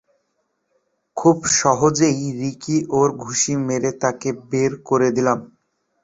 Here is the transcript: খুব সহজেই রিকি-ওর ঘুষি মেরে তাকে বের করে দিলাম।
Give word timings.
খুব 1.17 1.37
সহজেই 1.59 2.19
রিকি-ওর 2.39 3.09
ঘুষি 3.23 3.53
মেরে 3.67 3.91
তাকে 4.01 4.29
বের 4.49 4.71
করে 4.87 5.07
দিলাম। 5.11 5.39